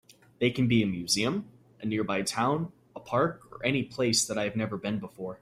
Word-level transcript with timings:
They 0.39 0.49
can 0.49 0.67
be 0.67 0.81
a 0.81 0.87
museum, 0.87 1.47
a 1.79 1.85
nearby 1.85 2.23
town, 2.23 2.71
a 2.95 2.99
park, 2.99 3.41
or 3.51 3.63
any 3.63 3.83
place 3.83 4.25
that 4.25 4.35
I 4.37 4.45
have 4.45 4.55
never 4.55 4.75
been 4.75 4.97
before. 4.97 5.39